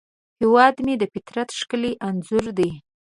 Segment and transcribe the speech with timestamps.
[0.39, 2.71] هیواد مې د فطرت ښکلی انځور دی